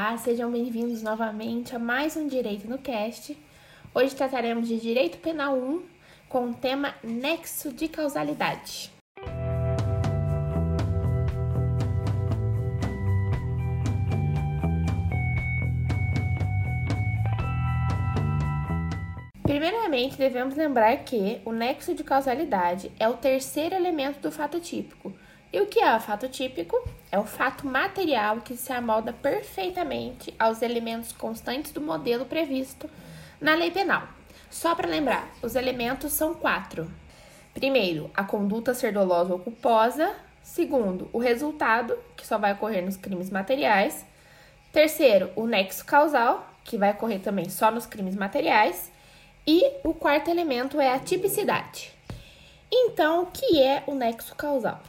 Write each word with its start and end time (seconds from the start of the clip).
Olá, 0.00 0.16
sejam 0.16 0.48
bem-vindos 0.52 1.02
novamente 1.02 1.74
a 1.74 1.78
mais 1.78 2.16
um 2.16 2.28
Direito 2.28 2.68
no 2.68 2.78
Cast. 2.78 3.36
Hoje 3.92 4.14
trataremos 4.14 4.68
de 4.68 4.78
Direito 4.78 5.18
Penal 5.18 5.58
1 5.58 5.82
com 6.28 6.50
o 6.50 6.54
tema 6.54 6.94
Nexo 7.02 7.72
de 7.72 7.88
Causalidade. 7.88 8.92
Primeiramente, 19.42 20.16
devemos 20.16 20.54
lembrar 20.54 20.96
que 20.98 21.40
o 21.44 21.50
nexo 21.50 21.92
de 21.92 22.04
causalidade 22.04 22.92
é 23.00 23.08
o 23.08 23.14
terceiro 23.14 23.74
elemento 23.74 24.20
do 24.20 24.30
fato 24.30 24.60
típico. 24.60 25.12
E 25.50 25.60
o 25.60 25.66
que 25.66 25.80
é 25.80 25.96
o 25.96 26.00
fato 26.00 26.28
típico? 26.28 26.76
É 27.10 27.18
o 27.18 27.24
fato 27.24 27.66
material 27.66 28.42
que 28.42 28.54
se 28.54 28.70
amolda 28.70 29.14
perfeitamente 29.14 30.34
aos 30.38 30.60
elementos 30.60 31.10
constantes 31.10 31.72
do 31.72 31.80
modelo 31.80 32.26
previsto 32.26 32.88
na 33.40 33.54
lei 33.54 33.70
penal. 33.70 34.06
Só 34.50 34.74
para 34.74 34.88
lembrar, 34.88 35.30
os 35.42 35.54
elementos 35.54 36.12
são 36.12 36.34
quatro. 36.34 36.90
Primeiro, 37.54 38.10
a 38.14 38.24
conduta 38.24 38.74
ser 38.74 38.92
dolosa 38.92 39.32
ou 39.32 39.38
culposa. 39.38 40.14
Segundo, 40.42 41.08
o 41.12 41.18
resultado, 41.18 41.98
que 42.14 42.26
só 42.26 42.36
vai 42.36 42.52
ocorrer 42.52 42.84
nos 42.84 42.96
crimes 42.96 43.30
materiais. 43.30 44.04
Terceiro, 44.70 45.30
o 45.34 45.46
nexo 45.46 45.84
causal, 45.84 46.46
que 46.62 46.76
vai 46.76 46.92
ocorrer 46.92 47.20
também 47.20 47.48
só 47.48 47.70
nos 47.70 47.86
crimes 47.86 48.14
materiais. 48.14 48.92
E 49.46 49.62
o 49.82 49.94
quarto 49.94 50.30
elemento 50.30 50.78
é 50.78 50.92
a 50.92 50.98
tipicidade. 50.98 51.90
Então, 52.70 53.22
o 53.22 53.26
que 53.26 53.62
é 53.62 53.82
o 53.86 53.94
nexo 53.94 54.34
causal? 54.34 54.80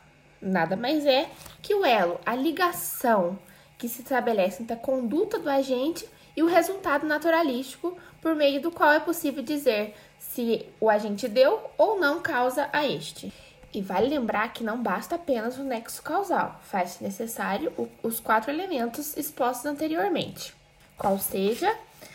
Nada 0.42 0.76
mais 0.76 1.06
é 1.06 1.30
que 1.62 1.76
o 1.76 1.86
elo, 1.86 2.20
a 2.26 2.36
ligação 2.36 3.38
que 3.78 3.90
se 3.90 4.02
estabelece 4.02 4.62
entre 4.62 4.73
a 4.73 4.80
conduta 4.80 5.40
do 5.40 5.50
agente 5.50 6.08
e 6.36 6.44
o 6.44 6.48
resultado 6.48 7.06
naturalístico, 7.06 7.98
por 8.22 8.36
meio 8.36 8.62
do 8.62 8.72
qual 8.72 8.92
é 8.92 9.00
possível 9.00 9.44
dizer 9.44 9.95
se 10.17 10.66
o 10.80 10.90
agente 10.90 11.28
deu 11.28 11.62
ou 11.78 12.00
não 12.00 12.22
causa 12.22 12.70
a 12.72 12.86
este. 12.86 13.34
E 13.73 13.82
vale 13.82 14.10
lembrar 14.10 14.52
que 14.54 14.64
não 14.64 14.82
basta 14.82 15.16
apenas 15.16 15.58
o 15.58 15.64
nexo 15.64 16.02
causal, 16.02 16.60
faz-se 16.64 17.04
necessário 17.04 17.72
os 18.02 18.20
quatro 18.20 18.52
elementos 18.52 19.16
expostos 19.16 19.66
anteriormente, 19.66 20.56
qual 20.98 21.20
seja 21.20 21.73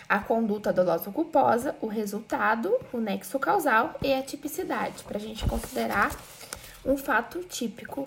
a 0.08 0.18
conduta 0.18 0.72
dolosa 0.72 1.10
culposa, 1.10 1.76
o 1.80 1.86
resultado, 1.86 2.74
o 2.92 2.98
nexo 2.98 3.38
causal 3.38 3.94
e 4.02 4.12
a 4.12 4.22
tipicidade, 4.22 5.04
para 5.04 5.16
a 5.16 5.20
gente 5.20 5.46
considerar 5.46 6.10
um 6.84 6.96
fato 6.96 7.42
típico. 7.44 8.06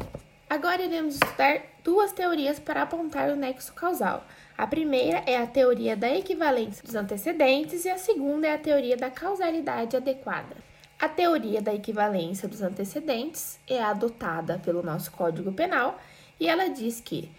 Agora 0.50 0.83
iremos 0.83 1.16
estudar 1.16 1.61
duas 1.83 2.11
teorias 2.11 2.59
para 2.59 2.83
apontar 2.83 3.30
o 3.30 3.36
nexo 3.36 3.73
causal. 3.73 4.25
A 4.58 4.66
primeira 4.66 5.23
é 5.25 5.38
a 5.38 5.47
teoria 5.47 5.95
da 5.95 6.09
equivalência 6.09 6.83
dos 6.83 6.95
antecedentes 6.95 7.86
e 7.86 7.89
a 7.89 7.98
segunda 7.98 8.48
é 8.48 8.53
a 8.53 8.58
teoria 8.58 8.95
da 8.95 9.09
causalidade 9.09 9.98
adequada. 9.98 10.55
A 11.00 11.09
teoria 11.09 11.61
da 11.61 11.73
equivalência 11.73 12.48
dos 12.48 12.61
antecedentes 12.61 13.59
é 13.67 13.81
adotada 13.81 14.59
pelo 14.64 14.81
nosso 14.81 15.11
Código 15.11 15.52
Penal 15.52 16.00
e 16.39 16.48
ela 16.48 16.70
diz 16.70 17.02
que 17.02 17.30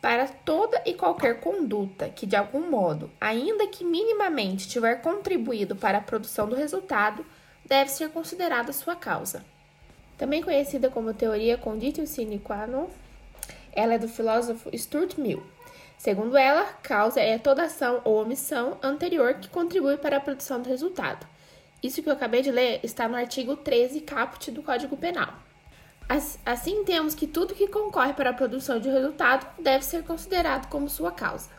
para 0.00 0.28
toda 0.28 0.80
e 0.86 0.94
qualquer 0.94 1.40
conduta 1.40 2.08
que, 2.08 2.26
de 2.26 2.36
algum 2.36 2.70
modo, 2.70 3.10
ainda 3.20 3.66
que 3.66 3.84
minimamente 3.84 4.68
tiver 4.68 5.02
contribuído 5.02 5.74
para 5.74 5.98
a 5.98 6.02
produção 6.02 6.48
do 6.48 6.54
resultado, 6.54 7.26
deve 7.64 7.90
ser 7.90 8.10
considerada 8.10 8.72
sua 8.72 8.94
causa. 8.94 9.44
Também 10.18 10.42
conhecida 10.42 10.90
como 10.90 11.14
teoria 11.14 11.56
conditio 11.56 12.06
sine 12.06 12.40
qua 12.40 12.66
non, 12.66 12.88
ela 13.72 13.94
é 13.94 13.98
do 13.98 14.08
filósofo 14.08 14.68
Stuart 14.76 15.16
Mill. 15.16 15.40
Segundo 15.96 16.36
ela, 16.36 16.64
causa 16.82 17.20
é 17.20 17.38
toda 17.38 17.62
ação 17.62 18.00
ou 18.04 18.20
omissão 18.20 18.76
anterior 18.82 19.34
que 19.34 19.48
contribui 19.48 19.96
para 19.96 20.16
a 20.16 20.20
produção 20.20 20.60
do 20.60 20.68
resultado. 20.68 21.24
Isso 21.80 22.02
que 22.02 22.08
eu 22.08 22.12
acabei 22.12 22.42
de 22.42 22.50
ler 22.50 22.80
está 22.82 23.06
no 23.08 23.16
artigo 23.16 23.56
13 23.56 24.00
caput 24.00 24.50
do 24.50 24.62
Código 24.62 24.96
Penal. 24.96 25.32
Assim, 26.44 26.84
temos 26.84 27.14
que 27.14 27.26
tudo 27.26 27.54
que 27.54 27.68
concorre 27.68 28.14
para 28.14 28.30
a 28.30 28.34
produção 28.34 28.80
de 28.80 28.88
um 28.88 28.92
resultado 28.92 29.46
deve 29.62 29.84
ser 29.84 30.02
considerado 30.02 30.68
como 30.68 30.88
sua 30.88 31.12
causa. 31.12 31.50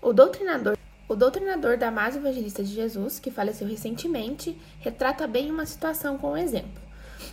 O 0.00 0.12
doutrinador, 0.12 0.78
o 1.08 1.14
doutrinador 1.14 1.76
da 1.76 1.90
Mais 1.90 2.16
Evangelista 2.16 2.62
de 2.62 2.72
Jesus, 2.72 3.18
que 3.18 3.30
faleceu 3.30 3.66
recentemente, 3.66 4.56
retrata 4.78 5.26
bem 5.26 5.50
uma 5.50 5.66
situação 5.66 6.16
com 6.16 6.32
um 6.32 6.36
exemplo. 6.36 6.89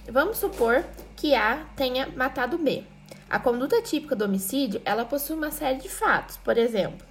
Vamos 0.09 0.38
supor 0.38 0.85
que 1.18 1.35
A 1.35 1.66
tenha 1.75 2.07
matado 2.07 2.57
B. 2.57 2.85
A 3.29 3.38
conduta 3.38 3.81
típica 3.81 4.16
do 4.16 4.23
homicídio, 4.23 4.81
ela 4.85 5.03
possui 5.03 5.35
uma 5.35 5.51
série 5.51 5.79
de 5.79 5.90
fatos, 5.90 6.38
por 6.38 6.57
exemplo, 6.57 7.06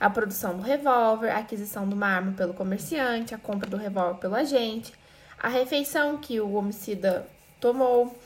a 0.00 0.10
produção 0.10 0.56
do 0.56 0.62
revólver, 0.62 1.30
a 1.30 1.38
aquisição 1.38 1.88
de 1.88 1.94
uma 1.94 2.08
arma 2.08 2.32
pelo 2.32 2.52
comerciante, 2.52 3.32
a 3.32 3.38
compra 3.38 3.70
do 3.70 3.76
revólver 3.76 4.18
pelo 4.18 4.34
agente, 4.34 4.92
a 5.38 5.46
refeição 5.46 6.18
que 6.18 6.40
o 6.40 6.54
homicida 6.54 7.28
tomou, 7.60 8.18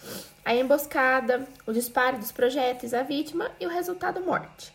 a 0.46 0.54
emboscada, 0.54 1.46
o 1.66 1.72
disparo 1.72 2.16
dos 2.16 2.32
projéteis 2.32 2.94
à 2.94 3.02
vítima 3.02 3.50
e 3.60 3.66
o 3.66 3.70
resultado 3.70 4.22
morte. 4.22 4.72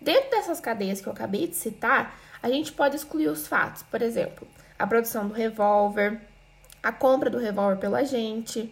Dentro 0.00 0.30
dessas 0.30 0.58
cadeias 0.58 1.00
que 1.00 1.06
eu 1.06 1.12
acabei 1.12 1.46
de 1.46 1.54
citar, 1.54 2.18
a 2.42 2.50
gente 2.50 2.72
pode 2.72 2.96
excluir 2.96 3.28
os 3.28 3.46
fatos, 3.46 3.84
por 3.84 4.02
exemplo, 4.02 4.48
a 4.76 4.84
produção 4.84 5.28
do 5.28 5.32
revólver, 5.32 6.20
a 6.84 6.92
compra 6.92 7.30
do 7.30 7.38
revólver 7.38 7.80
pelo 7.80 7.96
agente, 7.96 8.70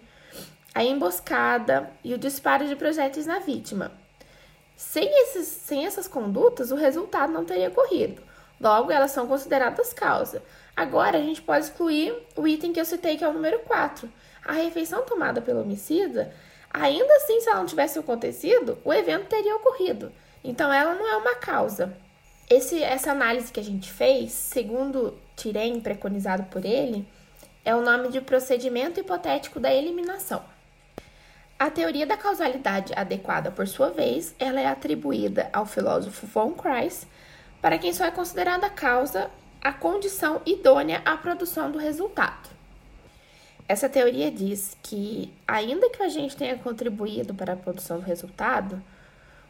a 0.75 0.85
emboscada 0.85 1.91
e 2.05 2.13
o 2.13 2.19
disparo 2.19 2.69
de 2.69 2.77
projéteis 2.77 3.25
na 3.25 3.39
vítima. 3.39 3.91
Sem, 4.77 5.09
esses, 5.23 5.49
sem 5.49 5.87
essas 5.87 6.07
condutas, 6.07 6.71
o 6.71 6.77
resultado 6.77 7.33
não 7.33 7.47
teria 7.47 7.71
ocorrido. 7.71 8.23
Logo, 8.61 8.93
elas 8.93 9.13
são 9.13 9.27
consideradas 9.27 9.95
causa. 9.95 10.43
Agora, 10.77 11.17
a 11.17 11.23
gente 11.23 11.41
pode 11.41 11.65
excluir 11.65 12.15
o 12.37 12.47
item 12.47 12.71
que 12.71 12.81
eu 12.81 12.85
citei, 12.85 13.17
que 13.17 13.25
é 13.25 13.29
o 13.29 13.33
número 13.33 13.61
4, 13.61 14.07
a 14.45 14.53
refeição 14.53 15.03
tomada 15.07 15.41
pelo 15.41 15.63
homicida, 15.63 16.35
ainda 16.71 17.15
assim, 17.17 17.41
se 17.41 17.49
ela 17.49 17.61
não 17.61 17.67
tivesse 17.67 17.99
acontecido, 17.99 18.77
o 18.85 18.93
evento 18.93 19.27
teria 19.27 19.57
ocorrido. 19.57 20.13
Então, 20.45 20.71
ela 20.71 20.95
não 20.95 21.09
é 21.09 21.17
uma 21.17 21.35
causa. 21.37 21.97
Esse, 22.51 22.83
essa 22.83 23.11
análise 23.13 23.51
que 23.51 23.61
a 23.61 23.65
gente 23.65 23.91
fez, 23.91 24.33
segundo 24.33 25.19
Tirem, 25.35 25.81
preconizado 25.81 26.43
por 26.45 26.65
ele, 26.65 27.07
é 27.65 27.75
o 27.75 27.81
nome 27.81 28.09
de 28.09 28.21
procedimento 28.21 29.01
hipotético 29.01 29.61
da 29.61 29.73
eliminação. 29.73 30.43
A 31.59 31.71
teoria 31.71 32.05
da 32.05 32.17
causalidade 32.17 32.93
adequada, 32.97 33.51
por 33.51 33.69
sua 33.69 33.91
vez, 33.91 34.35
ela 34.39 34.61
é 34.61 34.67
atribuída 34.67 35.49
ao 35.53 35.65
filósofo 35.65 36.27
von 36.27 36.53
Kreis, 36.53 37.07
para 37.61 37.79
quem 37.79 37.93
só 37.93 38.05
é 38.05 38.11
considerada 38.11 38.69
causa 38.69 39.31
a 39.63 39.73
condição 39.73 40.43
idônea 40.45 41.01
à 41.05 41.17
produção 41.17 41.71
do 41.71 41.79
resultado. 41.79 42.51
Essa 43.69 43.89
teoria 43.89 44.29
diz 44.29 44.77
que, 44.83 45.33
ainda 45.47 45.89
que 45.89 46.03
o 46.03 46.05
agente 46.05 46.37
tenha 46.37 46.59
contribuído 46.59 47.33
para 47.33 47.53
a 47.53 47.57
produção 47.57 48.01
do 48.01 48.05
resultado, 48.05 48.83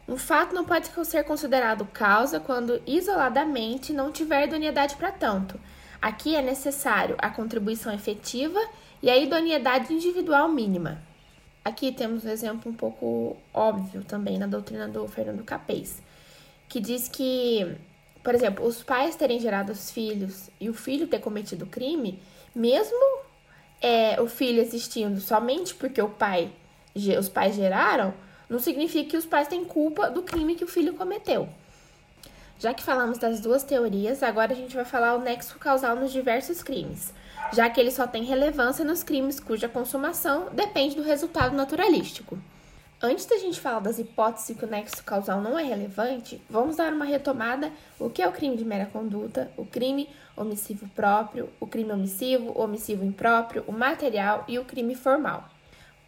um 0.07 0.17
fato 0.17 0.53
não 0.53 0.65
pode 0.65 0.89
ser 1.05 1.23
considerado 1.23 1.83
causa 1.85 2.39
quando 2.39 2.79
isoladamente 2.85 3.91
não 3.91 4.11
tiver 4.11 4.45
idoneidade 4.45 4.95
para 4.97 5.11
tanto. 5.11 5.59
Aqui 6.03 6.35
é 6.35 6.41
necessário 6.41 7.15
a 7.17 7.29
contribuição 7.29 7.93
efetiva 7.93 8.59
e 9.01 9.09
a 9.09 9.17
idoneidade 9.17 9.93
individual 9.93 10.49
mínima. 10.49 11.01
Aqui 11.63 11.93
temos 11.93 12.25
um 12.25 12.29
exemplo 12.29 12.69
um 12.69 12.75
pouco 12.75 13.37
óbvio 13.53 14.03
também 14.03 14.37
na 14.37 14.45
doutrina 14.45 14.85
do 14.85 15.07
Fernando 15.07 15.45
Capês, 15.45 16.03
que 16.67 16.81
diz 16.81 17.07
que, 17.07 17.77
por 18.21 18.35
exemplo, 18.35 18.67
os 18.67 18.83
pais 18.83 19.15
terem 19.15 19.39
gerado 19.39 19.71
os 19.71 19.91
filhos 19.91 20.49
e 20.59 20.69
o 20.69 20.73
filho 20.73 21.07
ter 21.07 21.19
cometido 21.19 21.65
crime, 21.65 22.19
mesmo 22.53 23.21
é, 23.81 24.19
o 24.21 24.27
filho 24.27 24.59
existindo 24.59 25.21
somente 25.21 25.73
porque 25.73 26.01
o 26.01 26.09
pai, 26.09 26.51
os 27.17 27.29
pais 27.29 27.55
geraram, 27.55 28.13
não 28.49 28.59
significa 28.59 29.11
que 29.11 29.17
os 29.17 29.25
pais 29.25 29.47
têm 29.47 29.63
culpa 29.63 30.11
do 30.11 30.21
crime 30.21 30.55
que 30.55 30.65
o 30.65 30.67
filho 30.67 30.95
cometeu. 30.95 31.47
Já 32.63 32.73
que 32.73 32.81
falamos 32.81 33.17
das 33.17 33.41
duas 33.41 33.61
teorias, 33.61 34.23
agora 34.23 34.53
a 34.53 34.55
gente 34.55 34.73
vai 34.73 34.85
falar 34.85 35.15
o 35.15 35.19
nexo 35.19 35.59
causal 35.59 35.97
nos 35.97 36.13
diversos 36.13 36.63
crimes, 36.63 37.13
já 37.51 37.69
que 37.69 37.77
ele 37.77 37.91
só 37.91 38.07
tem 38.07 38.23
relevância 38.23 38.85
nos 38.85 39.03
crimes 39.03 39.37
cuja 39.37 39.67
consumação 39.67 40.47
depende 40.49 40.95
do 40.95 41.03
resultado 41.03 41.57
naturalístico. 41.57 42.39
Antes 43.01 43.25
da 43.25 43.37
gente 43.37 43.59
falar 43.59 43.81
das 43.81 43.99
hipóteses 43.99 44.55
que 44.55 44.63
o 44.63 44.67
nexo 44.69 45.03
causal 45.03 45.41
não 45.41 45.59
é 45.59 45.63
relevante, 45.63 46.41
vamos 46.49 46.77
dar 46.77 46.93
uma 46.93 47.03
retomada 47.03 47.69
o 47.99 48.09
que 48.09 48.21
é 48.21 48.27
o 48.29 48.31
crime 48.31 48.55
de 48.55 48.63
mera 48.63 48.85
conduta, 48.85 49.51
o 49.57 49.65
crime 49.65 50.07
omissivo 50.37 50.87
próprio, 50.95 51.49
o 51.59 51.67
crime 51.67 51.91
omissivo, 51.91 52.53
o 52.57 52.61
omissivo 52.61 53.03
impróprio, 53.03 53.65
o 53.67 53.73
material 53.73 54.45
e 54.47 54.57
o 54.57 54.63
crime 54.63 54.95
formal. 54.95 55.49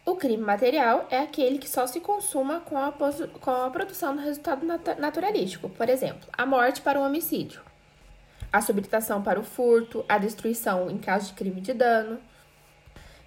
O 0.06 0.14
crime 0.14 0.44
material 0.44 1.04
é 1.10 1.18
aquele 1.18 1.58
que 1.58 1.68
só 1.68 1.84
se 1.84 1.98
consuma 1.98 2.60
com 2.60 2.78
a, 2.78 2.92
com 2.92 3.50
a 3.50 3.68
produção 3.70 4.14
do 4.14 4.22
resultado 4.22 4.64
nat 4.64 4.96
naturalístico, 5.00 5.68
por 5.68 5.88
exemplo, 5.88 6.28
a 6.32 6.46
morte 6.46 6.80
para 6.80 7.00
o 7.00 7.04
homicídio, 7.04 7.60
a 8.52 8.62
subtração 8.62 9.20
para 9.20 9.40
o 9.40 9.42
furto, 9.42 10.04
a 10.08 10.16
destruição 10.16 10.88
em 10.88 10.96
caso 10.96 11.26
de 11.26 11.32
crime 11.34 11.60
de 11.60 11.74
dano, 11.74 12.20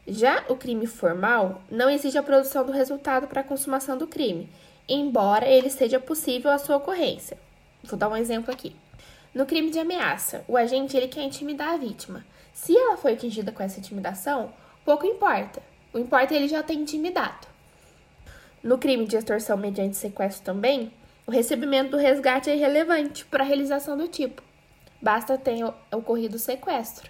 já 0.07 0.45
o 0.47 0.55
crime 0.55 0.87
formal 0.87 1.61
não 1.69 1.89
exige 1.89 2.17
a 2.17 2.23
produção 2.23 2.65
do 2.65 2.71
resultado 2.71 3.27
para 3.27 3.41
a 3.41 3.43
consumação 3.43 3.97
do 3.97 4.07
crime, 4.07 4.49
embora 4.87 5.45
ele 5.45 5.69
seja 5.69 5.99
possível 5.99 6.49
a 6.49 6.57
sua 6.57 6.77
ocorrência. 6.77 7.37
Vou 7.83 7.99
dar 7.99 8.07
um 8.07 8.15
exemplo 8.15 8.53
aqui. 8.53 8.73
No 9.35 9.45
crime 9.45 9.69
de 9.69 9.79
ameaça, 9.79 10.45
o 10.47 10.55
agente 10.55 10.95
ele 10.95 11.09
quer 11.09 11.23
intimidar 11.23 11.73
a 11.73 11.77
vítima. 11.77 12.25
Se 12.53 12.75
ela 12.75 12.95
foi 12.95 13.13
atingida 13.13 13.51
com 13.51 13.61
essa 13.61 13.79
intimidação, 13.79 14.53
pouco 14.85 15.05
importa. 15.05 15.61
O 15.93 15.99
importa 15.99 16.33
é 16.33 16.37
ele 16.37 16.47
já 16.47 16.61
ter 16.61 16.73
intimidado. 16.73 17.47
No 18.61 18.77
crime 18.77 19.05
de 19.05 19.15
extorsão 19.15 19.57
mediante 19.57 19.97
sequestro 19.97 20.43
também, 20.43 20.91
o 21.25 21.31
recebimento 21.31 21.91
do 21.91 21.97
resgate 21.97 22.49
é 22.49 22.55
irrelevante 22.55 23.25
para 23.25 23.43
a 23.43 23.47
realização 23.47 23.97
do 23.97 24.07
tipo. 24.07 24.41
Basta 25.01 25.37
ter 25.37 25.63
ocorrido 25.91 26.35
o 26.35 26.39
sequestro. 26.39 27.09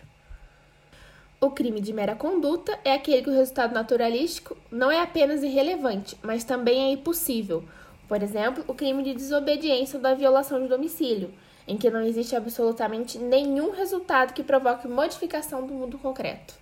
O 1.42 1.50
crime 1.52 1.82
de 1.82 1.94
mera 1.94 2.16
conduta 2.16 2.78
é 2.84 2.94
aquele 2.94 3.24
que 3.24 3.30
o 3.30 3.34
resultado 3.34 3.74
naturalístico 3.74 4.58
não 4.70 4.92
é 4.92 5.02
apenas 5.02 5.42
irrelevante, 5.42 6.18
mas 6.22 6.44
também 6.44 6.90
é 6.90 6.92
impossível. 6.92 7.64
Por 8.08 8.22
exemplo, 8.22 8.64
o 8.68 8.74
crime 8.74 9.04
de 9.04 9.14
desobediência 9.14 9.98
ou 9.98 10.04
da 10.04 10.14
violação 10.14 10.62
de 10.62 10.68
domicílio, 10.68 11.34
em 11.68 11.78
que 11.78 11.90
não 11.90 12.02
existe 12.02 12.36
absolutamente 12.36 13.18
nenhum 13.18 13.72
resultado 13.72 14.34
que 14.34 14.44
provoque 14.44 14.88
modificação 14.88 15.66
do 15.66 15.74
mundo 15.74 15.98
concreto. 15.98 16.54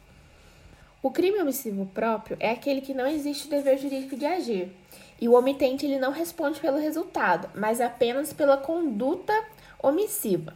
O 1.07 1.11
crime 1.11 1.39
omissivo 1.39 1.85
próprio 1.85 2.35
é 2.37 2.51
aquele 2.51 2.81
que 2.81 2.93
não 2.93 3.07
existe 3.07 3.47
o 3.47 3.49
dever 3.49 3.77
jurídico 3.77 4.17
de 4.17 4.25
agir, 4.25 4.73
e 5.21 5.29
o 5.29 5.35
omitente 5.35 5.85
ele 5.85 5.97
não 5.97 6.11
responde 6.11 6.59
pelo 6.59 6.77
resultado, 6.77 7.49
mas 7.55 7.79
apenas 7.79 8.33
pela 8.33 8.57
conduta 8.57 9.33
omissiva. 9.81 10.53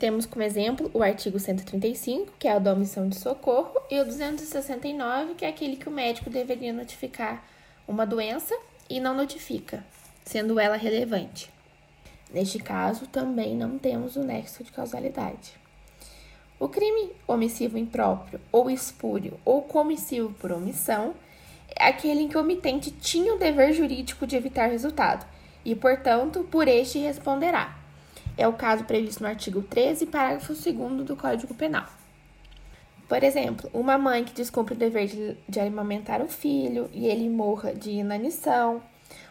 Temos 0.00 0.26
como 0.26 0.42
exemplo 0.42 0.90
o 0.92 1.00
artigo 1.00 1.38
135, 1.38 2.32
que 2.40 2.48
é 2.48 2.56
o 2.56 2.60
da 2.60 2.72
omissão 2.72 3.08
de 3.08 3.20
socorro, 3.20 3.80
e 3.88 4.00
o 4.00 4.04
269, 4.04 5.34
que 5.36 5.44
é 5.44 5.48
aquele 5.48 5.76
que 5.76 5.88
o 5.88 5.92
médico 5.92 6.28
deveria 6.28 6.72
notificar 6.72 7.44
uma 7.86 8.04
doença 8.04 8.52
e 8.90 8.98
não 8.98 9.14
notifica, 9.14 9.86
sendo 10.24 10.58
ela 10.58 10.76
relevante. 10.76 11.52
Neste 12.34 12.58
caso, 12.58 13.06
também 13.06 13.54
não 13.54 13.78
temos 13.78 14.16
o 14.16 14.24
nexo 14.24 14.64
de 14.64 14.72
causalidade. 14.72 15.65
O 16.58 16.68
crime 16.68 17.12
omissivo 17.26 17.76
impróprio, 17.76 18.40
ou 18.50 18.70
espúrio, 18.70 19.38
ou 19.44 19.62
comissivo 19.62 20.32
por 20.34 20.52
omissão, 20.52 21.14
é 21.74 21.88
aquele 21.88 22.22
em 22.22 22.28
que 22.28 22.36
o 22.36 22.40
omitente 22.40 22.90
tinha 22.90 23.34
o 23.34 23.38
dever 23.38 23.72
jurídico 23.72 24.26
de 24.26 24.36
evitar 24.36 24.66
resultado, 24.66 25.26
e, 25.64 25.74
portanto, 25.74 26.46
por 26.50 26.66
este 26.66 26.98
responderá 26.98 27.76
é 28.36 28.46
o 28.46 28.52
caso 28.52 28.84
previsto 28.84 29.22
no 29.22 29.28
artigo 29.28 29.62
13, 29.62 30.06
parágrafo 30.06 30.52
2 30.52 31.06
do 31.06 31.16
Código 31.16 31.54
Penal. 31.54 31.86
Por 33.08 33.22
exemplo, 33.22 33.70
uma 33.72 33.96
mãe 33.96 34.24
que 34.24 34.34
descumpre 34.34 34.74
o 34.74 34.76
dever 34.76 35.06
de, 35.06 35.36
de 35.48 35.60
amamentar 35.60 36.20
o 36.20 36.28
filho 36.28 36.90
e 36.92 37.06
ele 37.06 37.28
morra 37.28 37.72
de 37.72 37.90
inanição, 37.90 38.82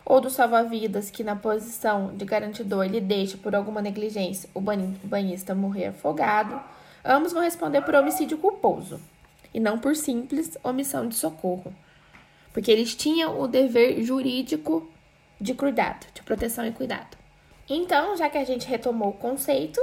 ou 0.06 0.22
do 0.22 0.30
salva-vidas 0.30 1.12
que, 1.12 1.24
na 1.24 1.36
posição 1.36 2.16
de 2.16 2.26
garantidor, 2.26 2.86
lhe 2.86 3.02
deixa 3.02 3.38
por 3.38 3.54
alguma 3.54 3.82
negligência 3.82 4.50
o 4.54 4.62
banhista 4.62 5.54
morrer 5.54 5.88
afogado, 5.88 6.60
ambos 7.06 7.32
vão 7.32 7.44
responder 7.44 7.82
por 7.82 7.96
homicídio 7.96 8.38
culposo 8.38 9.00
e 9.54 9.60
não 9.60 9.78
por 9.78 9.96
simples 9.96 10.58
omissão 10.64 11.08
de 11.08 11.16
socorro, 11.16 11.74
porque 12.52 12.72
eles 12.72 12.96
tinham 12.96 13.40
o 13.40 13.48
dever 13.48 14.02
jurídico 14.04 14.90
de 15.40 15.54
cuidado, 15.54 16.08
de 16.14 16.24
proteção 16.24 16.66
e 16.66 16.72
cuidado. 16.72 17.18
Então, 17.70 18.18
já 18.18 18.30
que 18.30 18.38
a 18.38 18.44
gente 18.44 18.68
retomou 18.68 19.10
o 19.10 19.14
conceito, 19.14 19.82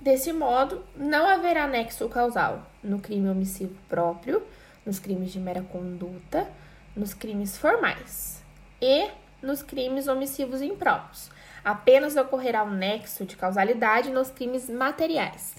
desse 0.00 0.32
modo, 0.32 0.84
não 0.96 1.26
haverá 1.26 1.66
nexo 1.66 2.08
causal 2.08 2.66
no 2.82 2.98
crime 2.98 3.28
omissivo 3.28 3.76
próprio, 3.88 4.42
nos 4.84 4.98
crimes 4.98 5.32
de 5.32 5.38
mera 5.38 5.62
conduta, 5.62 6.48
nos 6.96 7.12
crimes 7.12 7.56
formais 7.56 8.42
e 8.80 9.08
nos 9.42 9.62
crimes 9.62 10.08
omissivos 10.08 10.62
impróprios. 10.62 11.30
Apenas 11.64 12.16
ocorrerá 12.16 12.64
um 12.64 12.70
nexo 12.70 13.24
de 13.24 13.36
causalidade 13.36 14.10
nos 14.10 14.30
crimes 14.30 14.70
materiais, 14.70 15.54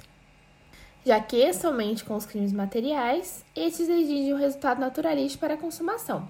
já 1.05 1.19
que 1.19 1.51
somente 1.53 2.03
com 2.03 2.15
os 2.15 2.25
crimes 2.25 2.51
materiais 2.51 3.43
estes 3.55 3.87
exigem 3.87 4.33
um 4.33 4.37
resultado 4.37 4.79
naturalístico 4.79 5.41
para 5.41 5.53
a 5.53 5.57
consumação, 5.57 6.29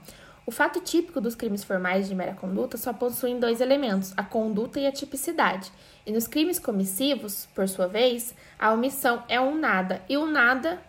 o 0.49 0.51
fato 0.51 0.79
típico 0.79 1.21
dos 1.21 1.35
crimes 1.35 1.63
formais 1.63 2.07
de 2.07 2.15
mera 2.15 2.33
conduta 2.33 2.75
só 2.75 2.91
possuem 2.91 3.39
dois 3.39 3.61
elementos, 3.61 4.13
a 4.17 4.23
conduta 4.23 4.79
e 4.79 4.87
a 4.87 4.91
tipicidade. 4.91 5.71
E 6.07 6.11
nos 6.11 6.27
crimes 6.27 6.57
comissivos, 6.57 7.47
por 7.53 7.69
sua 7.69 7.87
vez, 7.87 8.33
a 8.57 8.71
omissão 8.71 9.23
é 9.29 9.39
um 9.39 9.55
nada, 9.55 10.01
e 10.09 10.17
o 10.17 10.25
nada 10.25 10.81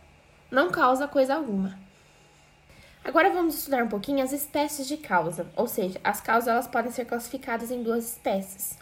não 0.51 0.71
causa 0.71 1.07
coisa 1.07 1.35
alguma. 1.35 1.79
Agora 3.05 3.29
vamos 3.29 3.55
estudar 3.55 3.85
um 3.85 3.89
pouquinho 3.89 4.25
as 4.25 4.33
espécies 4.33 4.89
de 4.89 4.97
causa, 4.97 5.47
ou 5.55 5.67
seja, 5.67 6.01
as 6.03 6.23
causas 6.23 6.49
elas 6.49 6.67
podem 6.67 6.91
ser 6.91 7.05
classificadas 7.05 7.71
em 7.71 7.83
duas 7.83 8.05
espécies. 8.05 8.79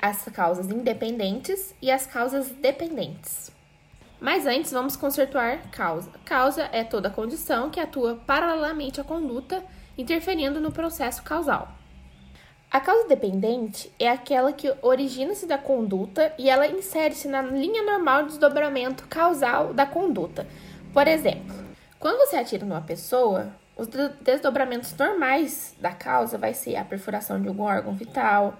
As 0.00 0.24
causas 0.26 0.70
independentes 0.70 1.74
e 1.82 1.90
as 1.90 2.06
causas 2.06 2.50
dependentes. 2.50 3.50
Mas 4.20 4.46
antes, 4.46 4.70
vamos 4.70 4.96
conceituar 4.96 5.70
causa. 5.70 6.10
Causa 6.24 6.68
é 6.72 6.84
toda 6.84 7.08
condição 7.08 7.70
que 7.70 7.80
atua 7.80 8.20
paralelamente 8.26 9.00
à 9.00 9.04
conduta, 9.04 9.64
interferindo 9.96 10.60
no 10.60 10.70
processo 10.70 11.22
causal. 11.22 11.68
A 12.70 12.80
causa 12.80 13.08
dependente 13.08 13.90
é 13.98 14.08
aquela 14.08 14.52
que 14.52 14.72
origina-se 14.82 15.46
da 15.46 15.58
conduta 15.58 16.32
e 16.38 16.48
ela 16.48 16.68
insere-se 16.68 17.26
na 17.26 17.42
linha 17.42 17.82
normal 17.82 18.22
de 18.22 18.28
desdobramento 18.28 19.08
causal 19.08 19.74
da 19.74 19.86
conduta. 19.86 20.46
Por 20.92 21.08
exemplo, 21.08 21.56
quando 21.98 22.18
você 22.18 22.36
atira 22.36 22.64
numa 22.64 22.80
pessoa, 22.80 23.48
os 23.76 23.88
desdobramentos 24.20 24.94
normais 24.96 25.74
da 25.80 25.92
causa 25.92 26.38
vai 26.38 26.54
ser 26.54 26.76
a 26.76 26.84
perfuração 26.84 27.40
de 27.40 27.48
algum 27.48 27.64
órgão 27.64 27.94
vital, 27.94 28.54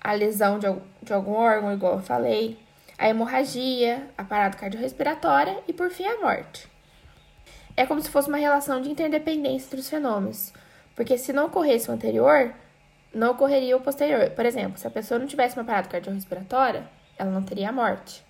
a 0.00 0.12
lesão 0.12 0.58
de 0.58 1.12
algum 1.12 1.32
órgão, 1.32 1.72
igual 1.72 1.94
eu 1.94 2.02
falei, 2.02 2.58
a 3.00 3.08
hemorragia, 3.08 4.06
a 4.16 4.22
parada 4.22 4.58
cardiorrespiratória 4.58 5.58
e, 5.66 5.72
por 5.72 5.90
fim, 5.90 6.04
a 6.04 6.20
morte. 6.20 6.70
É 7.74 7.86
como 7.86 8.02
se 8.02 8.10
fosse 8.10 8.28
uma 8.28 8.36
relação 8.36 8.78
de 8.82 8.90
interdependência 8.90 9.68
entre 9.68 9.80
os 9.80 9.88
fenômenos, 9.88 10.52
porque 10.94 11.16
se 11.16 11.32
não 11.32 11.46
ocorresse 11.46 11.90
o 11.90 11.94
anterior, 11.94 12.54
não 13.14 13.30
ocorreria 13.30 13.74
o 13.74 13.80
posterior. 13.80 14.28
Por 14.32 14.44
exemplo, 14.44 14.78
se 14.78 14.86
a 14.86 14.90
pessoa 14.90 15.18
não 15.18 15.26
tivesse 15.26 15.56
uma 15.56 15.64
parada 15.64 15.88
cardiorrespiratória, 15.88 16.86
ela 17.16 17.30
não 17.30 17.42
teria 17.42 17.70
a 17.70 17.72
morte. 17.72 18.22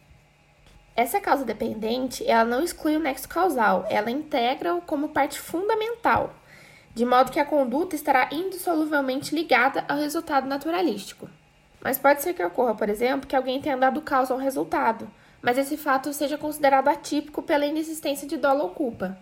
Essa 0.95 1.21
causa 1.21 1.45
dependente, 1.45 2.25
ela 2.29 2.45
não 2.45 2.63
exclui 2.63 2.95
o 2.95 3.01
nexo 3.01 3.29
causal, 3.29 3.85
ela 3.91 4.11
integra-o 4.11 4.81
como 4.83 5.09
parte 5.09 5.41
fundamental, 5.41 6.33
de 6.95 7.05
modo 7.05 7.33
que 7.33 7.41
a 7.41 7.45
conduta 7.45 7.97
estará 7.97 8.29
indissoluvelmente 8.31 9.35
ligada 9.35 9.85
ao 9.89 9.97
resultado 9.97 10.47
naturalístico. 10.47 11.29
Mas 11.81 11.99
pode 11.99 12.23
ser 12.23 12.35
que 12.35 12.45
ocorra, 12.45 12.75
por 12.75 12.89
exemplo, 12.89 13.27
que 13.27 13.35
alguém 13.35 13.61
tenha 13.61 13.77
dado 13.77 14.03
causa 14.03 14.35
ao 14.35 14.41
resultado, 14.41 15.11
mas 15.41 15.57
esse 15.57 15.77
fato 15.77 16.13
seja 16.13 16.37
considerado 16.37 16.89
atípico 16.89 17.43
pela 17.43 17.65
inexistência 17.65 18.29
de 18.29 18.37
dolo 18.37 18.65
ou 18.65 18.71
culpa. 18.71 19.19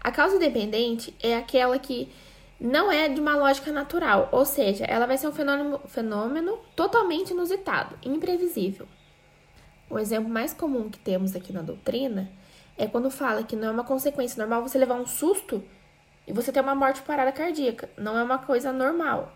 A 0.00 0.10
causa 0.10 0.38
dependente 0.38 1.14
é 1.22 1.36
aquela 1.36 1.78
que 1.78 2.12
não 2.60 2.92
é 2.92 3.08
de 3.08 3.20
uma 3.20 3.36
lógica 3.36 3.72
natural, 3.72 4.28
ou 4.30 4.44
seja, 4.44 4.84
ela 4.84 5.06
vai 5.06 5.18
ser 5.18 5.26
um 5.26 5.32
fenômeno, 5.32 5.80
fenômeno 5.86 6.58
totalmente 6.76 7.30
inusitado, 7.30 7.98
imprevisível. 8.04 8.86
O 9.90 9.98
exemplo 9.98 10.30
mais 10.30 10.54
comum 10.54 10.88
que 10.88 10.98
temos 10.98 11.34
aqui 11.34 11.52
na 11.52 11.60
doutrina 11.60 12.30
é 12.78 12.86
quando 12.86 13.10
fala 13.10 13.42
que 13.42 13.56
não 13.56 13.68
é 13.68 13.70
uma 13.70 13.84
consequência 13.84 14.40
normal 14.40 14.62
você 14.62 14.78
levar 14.78 14.94
um 14.94 15.06
susto 15.06 15.62
e 16.26 16.32
você 16.32 16.52
ter 16.52 16.60
uma 16.60 16.74
morte 16.74 17.02
parada 17.02 17.32
cardíaca. 17.32 17.90
Não 17.98 18.16
é 18.16 18.22
uma 18.22 18.38
coisa 18.38 18.72
normal. 18.72 19.32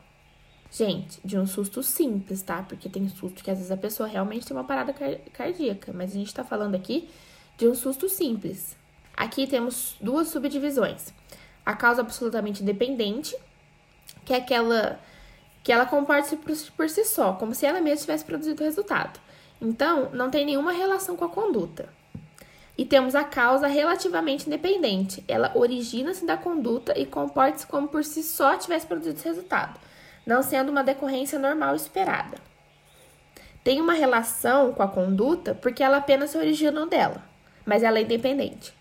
Gente, 0.77 1.19
de 1.25 1.39
um 1.39 1.47
susto 1.47 1.83
simples, 1.83 2.43
tá? 2.43 2.63
Porque 2.63 2.87
tem 2.87 3.09
susto 3.09 3.43
que 3.43 3.51
às 3.51 3.57
vezes 3.57 3.73
a 3.73 3.79
pessoa 3.79 4.07
realmente 4.07 4.45
tem 4.45 4.55
uma 4.55 4.63
parada 4.63 4.95
cardíaca, 5.33 5.91
mas 5.95 6.11
a 6.11 6.15
gente 6.15 6.35
tá 6.35 6.45
falando 6.45 6.75
aqui 6.75 7.09
de 7.57 7.67
um 7.67 7.75
susto 7.75 8.11
simples. 8.11 8.77
Aqui 9.17 9.47
temos 9.47 9.97
duas 10.03 10.29
subdivisões. 10.29 11.15
A 11.65 11.75
causa 11.75 12.03
absolutamente 12.03 12.63
dependente, 12.63 13.35
que 14.23 14.35
é 14.35 14.37
aquela 14.37 15.01
que 15.65 15.73
ela 15.73 15.87
comporta-se 15.87 16.37
por, 16.37 16.91
si 16.91 17.07
só, 17.07 17.33
como 17.33 17.55
se 17.55 17.65
ela 17.65 17.81
mesma 17.81 18.03
tivesse 18.03 18.27
produzido 18.27 18.63
o 18.63 18.67
resultado. 18.67 19.19
Então, 19.59 20.11
não 20.13 20.31
tem 20.31 20.45
nenhuma 20.45 20.73
relação 20.73 21.17
com 21.17 21.25
a 21.25 21.31
conduta. 21.31 21.89
E 22.77 22.85
temos 22.85 23.15
a 23.15 23.25
causa 23.25 23.67
relativamente 23.67 24.47
independente. 24.47 25.25
Ela 25.27 25.53
origina-se 25.55 26.27
da 26.27 26.37
conduta 26.37 26.93
e 26.99 27.07
comporta-se 27.07 27.67
como 27.67 27.89
por 27.89 28.05
si 28.05 28.23
só 28.23 28.59
tivesse 28.59 28.87
produzido 28.87 29.17
esse 29.17 29.27
resultado 29.27 29.86
não 30.27 30.43
sendo 30.43 30.71
uma 30.71 30.83
decorrência 30.83 31.39
normal 31.39 31.77
esperada. 31.77 32.37
Tem 33.63 33.81
uma 33.81 33.95
relação 33.95 34.73
com 34.73 34.83
a 34.83 34.89
conduta 34.89 35.55
porque 35.55 35.83
ela 35.83 35.99
apenas 35.99 36.31
se 36.31 36.39
originou 36.39 36.87
dela, 36.87 37.23
mas 37.65 37.85
ela 37.85 37.99
é 37.99 38.03
independente. 38.03 38.75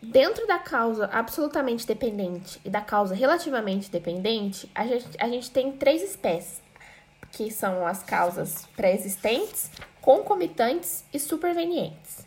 Dentro 0.00 0.46
da 0.46 0.58
causa 0.58 1.06
absolutamente 1.12 1.86
dependente 1.86 2.60
e 2.64 2.70
da 2.70 2.80
causa 2.80 3.14
relativamente 3.14 3.90
dependente, 3.90 4.70
a 4.74 4.86
gente, 4.86 5.06
a 5.18 5.28
gente 5.28 5.50
tem 5.50 5.72
três 5.72 6.02
espécies, 6.02 6.60
que 7.30 7.50
são 7.50 7.86
as 7.86 8.02
causas 8.02 8.66
pré-existentes, 8.76 9.70
concomitantes 10.00 11.04
e 11.12 11.18
supervenientes. 11.18 12.26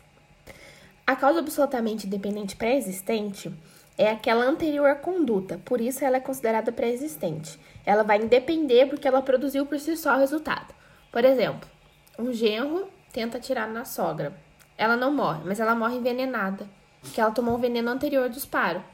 A 1.06 1.14
causa 1.14 1.40
absolutamente 1.40 2.06
dependente 2.06 2.56
pré-existente 2.56 3.52
é 3.98 4.10
aquela 4.10 4.44
anterior 4.44 4.96
conduta, 4.96 5.58
por 5.64 5.80
isso 5.80 6.04
ela 6.04 6.18
é 6.18 6.20
considerada 6.20 6.70
pré-existente. 6.70 7.58
Ela 7.84 8.02
vai 8.02 8.18
independer 8.18 8.88
porque 8.88 9.08
ela 9.08 9.22
produziu 9.22 9.64
por 9.64 9.78
si 9.78 9.96
só 9.96 10.14
o 10.14 10.18
resultado. 10.18 10.74
Por 11.10 11.24
exemplo, 11.24 11.68
um 12.18 12.32
genro 12.32 12.88
tenta 13.12 13.38
atirar 13.38 13.68
na 13.68 13.84
sogra. 13.84 14.34
Ela 14.76 14.96
não 14.96 15.12
morre, 15.12 15.40
mas 15.44 15.60
ela 15.60 15.74
morre 15.74 15.96
envenenada, 15.96 16.68
que 17.14 17.20
ela 17.20 17.30
tomou 17.30 17.54
o 17.54 17.58
veneno 17.58 17.90
anterior 17.90 18.24
ao 18.24 18.28
disparo. 18.28 18.84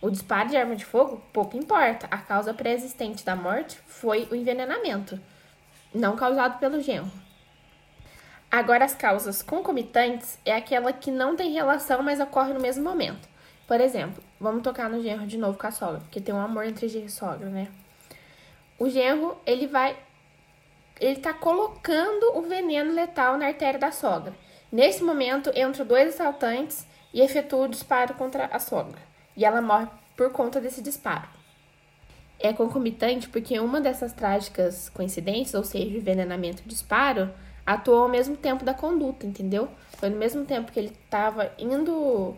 O 0.00 0.10
disparo 0.10 0.50
de 0.50 0.56
arma 0.56 0.76
de 0.76 0.84
fogo 0.84 1.20
pouco 1.32 1.56
importa. 1.56 2.06
A 2.10 2.18
causa 2.18 2.54
pré-existente 2.54 3.24
da 3.24 3.34
morte 3.34 3.80
foi 3.86 4.28
o 4.30 4.36
envenenamento, 4.36 5.18
não 5.92 6.14
causado 6.14 6.60
pelo 6.60 6.80
genro. 6.80 7.10
Agora, 8.48 8.84
as 8.84 8.94
causas 8.94 9.42
concomitantes 9.42 10.38
é 10.44 10.54
aquela 10.54 10.92
que 10.92 11.10
não 11.10 11.34
tem 11.34 11.52
relação, 11.52 12.02
mas 12.02 12.20
ocorre 12.20 12.52
no 12.52 12.60
mesmo 12.60 12.84
momento. 12.84 13.28
Por 13.66 13.80
exemplo, 13.80 14.22
vamos 14.40 14.62
tocar 14.62 14.88
no 14.88 15.02
genro 15.02 15.26
de 15.26 15.36
novo 15.36 15.58
com 15.58 15.66
a 15.66 15.70
sogra, 15.70 16.00
porque 16.00 16.20
tem 16.20 16.34
um 16.34 16.40
amor 16.40 16.64
entre 16.64 16.88
genro 16.88 17.06
e 17.06 17.10
sogra, 17.10 17.48
né? 17.48 17.68
O 18.78 18.88
genro, 18.88 19.36
ele 19.44 19.66
vai. 19.66 19.96
Ele 21.00 21.16
tá 21.16 21.34
colocando 21.34 22.36
o 22.36 22.42
veneno 22.42 22.92
letal 22.92 23.36
na 23.36 23.46
artéria 23.46 23.78
da 23.78 23.90
sogra. 23.90 24.32
Nesse 24.70 25.02
momento, 25.02 25.50
entram 25.54 25.86
dois 25.86 26.14
assaltantes 26.14 26.86
e 27.12 27.20
efetuam 27.20 27.64
o 27.64 27.68
disparo 27.68 28.14
contra 28.14 28.46
a 28.46 28.58
sogra. 28.58 28.98
E 29.36 29.44
ela 29.44 29.60
morre 29.60 29.86
por 30.16 30.30
conta 30.30 30.60
desse 30.60 30.82
disparo. 30.82 31.28
É 32.38 32.52
concomitante 32.52 33.28
porque 33.28 33.58
uma 33.58 33.80
dessas 33.80 34.12
trágicas 34.12 34.88
coincidências, 34.90 35.54
ou 35.54 35.64
seja, 35.64 35.96
envenenamento 35.96 36.62
e 36.64 36.68
disparo, 36.68 37.30
atuou 37.64 38.02
ao 38.02 38.08
mesmo 38.08 38.36
tempo 38.36 38.64
da 38.64 38.74
conduta, 38.74 39.26
entendeu? 39.26 39.68
Foi 39.96 40.08
no 40.08 40.16
mesmo 40.16 40.44
tempo 40.44 40.70
que 40.70 40.78
ele 40.78 40.96
estava 41.04 41.50
indo 41.58 42.36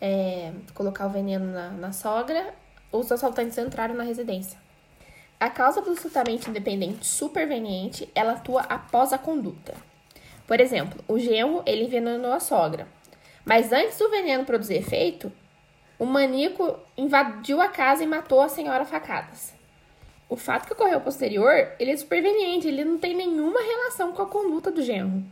é, 0.00 0.52
colocar 0.74 1.06
o 1.06 1.10
veneno 1.10 1.52
na, 1.52 1.70
na 1.70 1.92
sogra, 1.92 2.54
os 2.90 3.10
assaltantes 3.10 3.58
entraram 3.58 3.94
na 3.94 4.04
residência. 4.04 4.58
A 5.38 5.48
causa 5.48 5.80
absolutamente 5.80 6.50
independente 6.50 7.06
superveniente, 7.06 8.10
ela 8.14 8.32
atua 8.32 8.62
após 8.62 9.12
a 9.12 9.18
conduta. 9.18 9.74
Por 10.46 10.60
exemplo, 10.60 10.98
o 11.06 11.18
genro, 11.18 11.62
ele 11.66 11.84
envenenou 11.84 12.32
a 12.32 12.40
sogra. 12.40 12.88
Mas 13.44 13.72
antes 13.72 13.98
do 13.98 14.10
veneno 14.10 14.44
produzir 14.44 14.74
efeito, 14.74 15.30
o 15.98 16.04
maníaco 16.04 16.76
invadiu 16.96 17.60
a 17.60 17.68
casa 17.68 18.02
e 18.02 18.06
matou 18.06 18.40
a 18.40 18.48
senhora 18.48 18.84
facadas. 18.84 19.52
O 20.28 20.36
fato 20.36 20.66
que 20.66 20.72
ocorreu 20.72 21.00
posterior, 21.00 21.72
ele 21.78 21.90
é 21.90 21.96
superveniente, 21.96 22.68
ele 22.68 22.84
não 22.84 22.98
tem 22.98 23.14
nenhuma 23.14 23.60
relação 23.60 24.12
com 24.12 24.22
a 24.22 24.26
conduta 24.26 24.70
do 24.70 24.82
genro. 24.82 25.24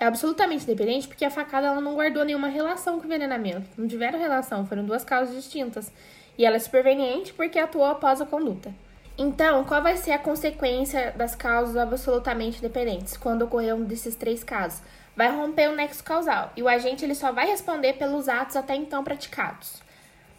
É 0.00 0.06
absolutamente 0.06 0.64
dependente 0.64 1.08
porque 1.08 1.24
a 1.24 1.30
facada 1.30 1.66
ela 1.66 1.80
não 1.80 1.94
guardou 1.94 2.24
nenhuma 2.24 2.48
relação 2.48 2.98
com 2.98 3.02
o 3.02 3.06
envenenamento. 3.06 3.68
Não 3.76 3.88
tiveram 3.88 4.18
relação, 4.18 4.64
foram 4.64 4.84
duas 4.84 5.04
causas 5.04 5.34
distintas. 5.34 5.92
E 6.36 6.46
ela 6.46 6.56
é 6.56 6.58
superveniente 6.60 7.32
porque 7.32 7.58
atuou 7.58 7.84
após 7.84 8.20
a 8.20 8.26
conduta. 8.26 8.72
Então, 9.16 9.64
qual 9.64 9.82
vai 9.82 9.96
ser 9.96 10.12
a 10.12 10.18
consequência 10.18 11.12
das 11.16 11.34
causas 11.34 11.76
absolutamente 11.76 12.62
dependentes 12.62 13.16
quando 13.16 13.42
ocorrer 13.42 13.74
um 13.74 13.82
desses 13.82 14.14
três 14.14 14.44
casos? 14.44 14.80
Vai 15.16 15.34
romper 15.34 15.68
o 15.68 15.74
nexo 15.74 16.04
causal 16.04 16.52
e 16.56 16.62
o 16.62 16.68
agente 16.68 17.04
ele 17.04 17.16
só 17.16 17.32
vai 17.32 17.48
responder 17.48 17.94
pelos 17.94 18.28
atos 18.28 18.54
até 18.54 18.76
então 18.76 19.02
praticados 19.02 19.82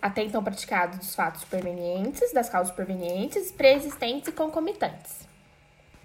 até 0.01 0.23
então 0.23 0.43
praticados 0.43 0.97
dos 0.97 1.15
fatos 1.15 1.41
supervenientes, 1.41 2.31
das 2.31 2.49
causas 2.49 2.69
supervenientes, 2.69 3.51
preexistentes 3.51 4.29
e 4.29 4.31
concomitantes. 4.31 5.27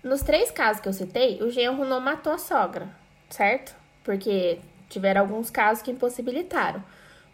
Nos 0.02 0.22
três 0.22 0.50
casos 0.50 0.82
que 0.82 0.88
eu 0.88 0.92
citei, 0.92 1.42
o 1.42 1.50
genro 1.50 1.84
não 1.84 2.00
matou 2.00 2.32
a 2.32 2.38
sogra, 2.38 2.88
certo? 3.30 3.74
Porque 4.02 4.58
tiveram 4.88 5.22
alguns 5.22 5.50
casos 5.50 5.82
que 5.82 5.90
impossibilitaram. 5.90 6.82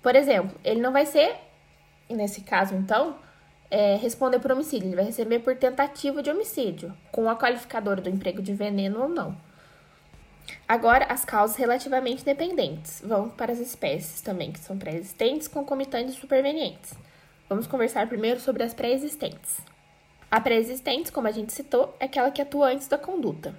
Por 0.02 0.16
exemplo, 0.16 0.59
ele 0.64 0.80
não 0.80 0.92
vai 0.92 1.04
ser, 1.04 1.37
nesse 2.09 2.40
caso 2.40 2.75
então, 2.75 3.16
é, 3.70 3.97
responder 3.97 4.38
por 4.40 4.52
homicídio, 4.52 4.88
ele 4.88 4.97
vai 4.97 5.04
receber 5.04 5.40
por 5.40 5.56
tentativa 5.56 6.23
de 6.23 6.30
homicídio, 6.30 6.92
com 7.12 7.28
a 7.28 7.37
qualificadora 7.37 8.00
do 8.00 8.09
emprego 8.09 8.42
de 8.42 8.54
veneno 8.54 9.02
ou 9.02 9.09
não. 9.09 9.37
Agora, 10.66 11.04
as 11.06 11.25
causas 11.25 11.56
relativamente 11.56 12.25
dependentes 12.25 13.02
vão 13.04 13.28
para 13.28 13.52
as 13.52 13.59
espécies 13.59 14.20
também, 14.20 14.50
que 14.50 14.59
são 14.59 14.78
pré-existentes, 14.78 15.47
concomitantes 15.47 16.14
e 16.14 16.20
supervenientes. 16.20 16.94
Vamos 17.49 17.66
conversar 17.66 18.09
primeiro 18.09 18.40
sobre 18.40 18.62
as 18.62 18.75
pré-existentes. 18.75 19.61
A 20.30 20.40
pré-existente, 20.40 21.12
como 21.12 21.26
a 21.26 21.32
gente 21.32 21.52
citou, 21.52 21.94
é 22.00 22.04
aquela 22.04 22.30
que 22.30 22.40
atua 22.40 22.68
antes 22.73 22.88
da 22.88 22.97
conduta. 22.97 23.54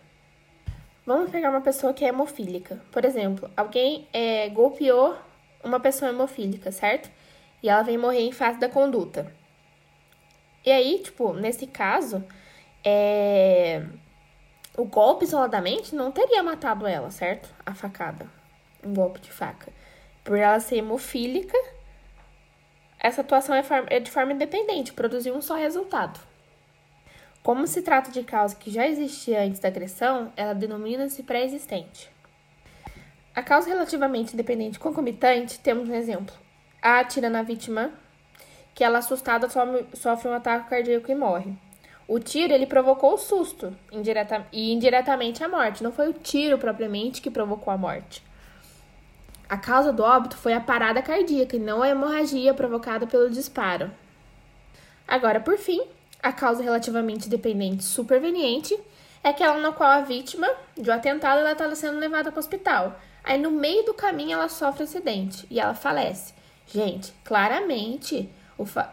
Vamos 1.05 1.31
pegar 1.31 1.49
uma 1.49 1.61
pessoa 1.61 1.93
que 1.93 2.05
é 2.05 2.09
hemofílica. 2.09 2.79
Por 2.91 3.03
exemplo, 3.03 3.49
alguém 3.57 4.07
é, 4.13 4.49
golpeou 4.49 5.17
uma 5.63 5.79
pessoa 5.79 6.11
hemofílica, 6.11 6.71
certo? 6.71 7.09
E 7.63 7.69
ela 7.69 7.81
vem 7.81 7.97
morrer 7.97 8.21
em 8.21 8.31
face 8.31 8.59
da 8.59 8.69
conduta. 8.69 9.31
E 10.63 10.71
aí, 10.71 10.99
tipo, 10.99 11.33
nesse 11.33 11.65
caso, 11.65 12.23
é, 12.85 13.83
o 14.77 14.85
golpe 14.85 15.25
isoladamente 15.25 15.95
não 15.95 16.11
teria 16.11 16.43
matado 16.43 16.85
ela, 16.85 17.09
certo? 17.09 17.49
A 17.65 17.73
facada. 17.73 18.29
Um 18.83 18.93
golpe 18.93 19.19
de 19.19 19.31
faca. 19.31 19.71
Por 20.23 20.37
ela 20.37 20.59
ser 20.59 20.77
hemofílica, 20.77 21.57
essa 22.99 23.21
atuação 23.21 23.55
é, 23.55 23.63
é 23.87 23.99
de 23.99 24.11
forma 24.11 24.33
independente, 24.33 24.93
produziu 24.93 25.35
um 25.35 25.41
só 25.41 25.55
resultado. 25.55 26.19
Como 27.43 27.65
se 27.65 27.81
trata 27.81 28.11
de 28.11 28.23
causa 28.23 28.55
que 28.55 28.69
já 28.69 28.87
existia 28.87 29.41
antes 29.41 29.59
da 29.59 29.67
agressão, 29.67 30.31
ela 30.37 30.53
denomina-se 30.53 31.23
pré-existente. 31.23 32.09
A 33.33 33.41
causa 33.41 33.69
relativamente 33.69 34.33
independente 34.33 34.77
concomitante, 34.77 35.59
temos 35.59 35.89
um 35.89 35.95
exemplo. 35.95 36.35
A 36.79 36.99
atira 36.99 37.29
na 37.29 37.41
vítima, 37.41 37.91
que 38.75 38.83
ela 38.83 38.99
assustada 38.99 39.47
sofre 39.49 40.29
um 40.29 40.33
ataque 40.33 40.69
cardíaco 40.69 41.11
e 41.11 41.15
morre. 41.15 41.53
O 42.07 42.19
tiro 42.19 42.53
ele 42.53 42.67
provocou 42.67 43.13
o 43.13 43.17
susto 43.17 43.75
indireta, 43.91 44.45
e 44.51 44.71
indiretamente 44.71 45.43
a 45.43 45.49
morte. 45.49 45.81
Não 45.81 45.91
foi 45.91 46.09
o 46.09 46.13
tiro 46.13 46.59
propriamente 46.59 47.21
que 47.21 47.31
provocou 47.31 47.73
a 47.73 47.77
morte. 47.77 48.23
A 49.49 49.57
causa 49.57 49.91
do 49.91 50.03
óbito 50.03 50.37
foi 50.37 50.53
a 50.53 50.61
parada 50.61 51.01
cardíaca 51.01 51.55
e 51.55 51.59
não 51.59 51.81
a 51.81 51.89
hemorragia 51.89 52.53
provocada 52.53 53.07
pelo 53.07 53.29
disparo. 53.29 53.89
Agora, 55.07 55.39
por 55.39 55.57
fim, 55.57 55.81
a 56.21 56.31
causa 56.31 56.63
relativamente 56.63 57.29
dependente 57.29 57.83
superveniente 57.83 58.77
é 59.23 59.29
aquela 59.29 59.59
na 59.59 59.71
qual 59.71 59.89
a 59.89 60.01
vítima 60.01 60.49
de 60.77 60.89
um 60.89 60.93
atentado 60.93 61.47
está 61.47 61.73
sendo 61.75 61.99
levada 61.99 62.31
para 62.31 62.37
o 62.37 62.39
hospital. 62.39 62.99
Aí 63.23 63.37
no 63.37 63.51
meio 63.51 63.85
do 63.85 63.93
caminho 63.93 64.33
ela 64.33 64.49
sofre 64.49 64.83
acidente 64.83 65.45
e 65.49 65.59
ela 65.59 65.73
falece. 65.73 66.33
Gente, 66.67 67.13
claramente 67.23 68.29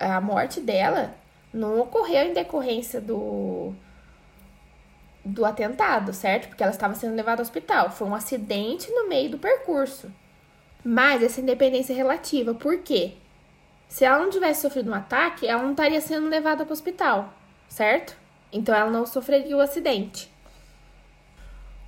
a 0.00 0.20
morte 0.20 0.60
dela 0.60 1.14
não 1.52 1.80
ocorreu 1.80 2.26
em 2.26 2.32
decorrência 2.32 3.00
do 3.00 3.72
do 5.24 5.44
atentado, 5.44 6.12
certo? 6.14 6.48
Porque 6.48 6.62
ela 6.62 6.72
estava 6.72 6.94
sendo 6.94 7.14
levada 7.14 7.42
ao 7.42 7.44
hospital. 7.44 7.90
Foi 7.90 8.08
um 8.08 8.14
acidente 8.14 8.90
no 8.90 9.08
meio 9.08 9.30
do 9.30 9.38
percurso. 9.38 10.10
Mas 10.82 11.22
essa 11.22 11.40
independência 11.40 11.92
é 11.92 11.96
relativa, 11.96 12.54
por 12.54 12.78
quê? 12.78 13.14
Se 13.88 14.04
ela 14.04 14.18
não 14.18 14.30
tivesse 14.30 14.62
sofrido 14.62 14.90
um 14.90 14.94
ataque, 14.94 15.46
ela 15.46 15.62
não 15.62 15.70
estaria 15.70 16.00
sendo 16.00 16.28
levada 16.28 16.64
para 16.64 16.70
o 16.70 16.74
hospital, 16.74 17.32
certo? 17.68 18.16
Então 18.52 18.74
ela 18.74 18.90
não 18.90 19.06
sofreria 19.06 19.56
o 19.56 19.60
acidente. 19.60 20.30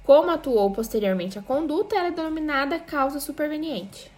Como 0.03 0.31
atuou 0.31 0.73
posteriormente 0.73 1.39
a 1.39 1.43
conduta, 1.43 1.95
ela 1.95 2.09
é 2.09 2.11
denominada 2.11 2.79
causa 2.79 3.21
superveniente. 3.21 4.11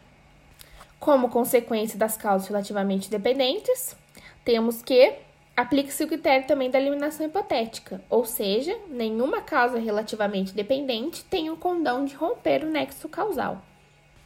Como 0.99 1.29
consequência 1.29 1.99
das 1.99 2.17
causas 2.17 2.49
relativamente 2.49 3.11
dependentes, 3.11 3.97
temos 4.45 4.81
que 4.81 5.19
Aplica-se 5.55 6.03
o 6.03 6.09
critério 6.09 6.47
também 6.47 6.71
da 6.71 6.81
eliminação 6.81 7.27
hipotética, 7.27 8.01
ou 8.09 8.25
seja, 8.25 8.75
nenhuma 8.89 9.43
causa 9.43 9.79
relativamente 9.79 10.55
dependente 10.55 11.25
tem 11.25 11.51
o 11.51 11.59
condão 11.59 12.07
de 12.07 12.15
romper 12.15 12.65
o 12.65 12.71
nexo 12.71 13.07
causal. 13.07 13.61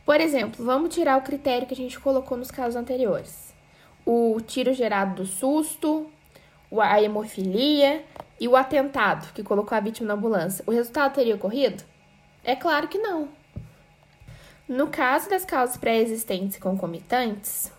Por 0.07 0.21
exemplo, 0.21 0.65
vamos 0.65 0.95
tirar 0.95 1.19
o 1.19 1.23
critério 1.23 1.67
que 1.67 1.75
a 1.75 1.77
gente 1.77 1.99
colocou 1.99 2.39
nos 2.39 2.53
casos 2.53 2.77
anteriores: 2.77 3.53
o 4.05 4.41
tiro 4.41 4.73
gerado 4.73 5.17
do 5.17 5.27
susto, 5.27 6.09
a 6.81 7.03
hemofilia 7.03 8.05
e 8.39 8.47
o 8.47 8.55
atentado 8.55 9.33
que 9.33 9.43
colocou 9.43 9.77
a 9.77 9.81
vítima 9.81 10.07
na 10.07 10.15
ambulância. 10.15 10.63
O 10.65 10.71
resultado 10.71 11.15
teria 11.15 11.35
ocorrido? 11.35 11.83
É 12.45 12.55
claro 12.55 12.87
que 12.87 12.99
não. 12.99 13.29
No 14.69 14.87
caso 14.87 15.29
das 15.29 15.45
causas 15.45 15.77
pré-existentes 15.77 16.57
e 16.57 16.61
concomitantes, 16.61 17.73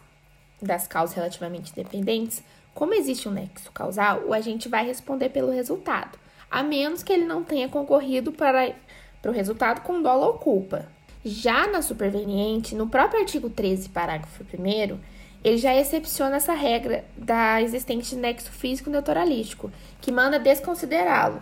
das 0.62 0.86
causas 0.86 1.16
relativamente 1.16 1.74
dependentes, 1.74 2.44
como 2.74 2.94
existe 2.94 3.30
um 3.30 3.32
nexo 3.32 3.72
causal, 3.72 4.24
o 4.26 4.34
agente 4.34 4.68
vai 4.68 4.86
responder 4.86 5.30
pelo 5.30 5.52
resultado, 5.52 6.20
a 6.52 6.62
menos 6.62 7.04
que 7.04 7.14
ele 7.14 7.26
não 7.26 7.44
tenha 7.44 7.70
concorrido 7.70 8.34
para, 8.34 8.76
para 9.22 9.32
o 9.32 9.34
resultado 9.34 9.82
com 9.82 10.02
dolo 10.02 10.26
ou 10.26 10.34
culpa. 10.34 10.97
Já 11.30 11.68
na 11.68 11.82
superveniente, 11.82 12.74
no 12.74 12.88
próprio 12.88 13.20
artigo 13.20 13.50
13, 13.50 13.90
parágrafo 13.90 14.44
1, 14.44 14.98
ele 15.44 15.58
já 15.58 15.76
excepciona 15.76 16.38
essa 16.38 16.54
regra 16.54 17.06
da 17.18 17.62
existência 17.62 18.16
de 18.16 18.22
nexo 18.22 18.52
físico 18.52 18.90
neutralístico, 18.90 19.72
que 20.02 20.12
manda 20.12 20.40
desconsiderá-lo. 20.40 21.42